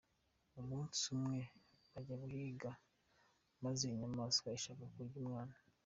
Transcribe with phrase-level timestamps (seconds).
[0.61, 1.39] Umunsi umwe
[1.91, 2.71] bajyanye guhiga,
[3.63, 5.57] maze inyamaswa ishaka kurya umwami.